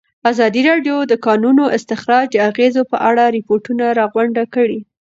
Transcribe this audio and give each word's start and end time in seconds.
ازادي 0.31 0.61
راډیو 0.69 0.97
د 1.05 1.09
د 1.11 1.13
کانونو 1.25 1.63
استخراج 1.77 2.25
د 2.31 2.37
اغېزو 2.49 2.81
په 2.91 2.97
اړه 3.09 3.23
ریپوټونه 3.37 3.85
راغونډ 3.99 4.35
کړي. 4.55 4.79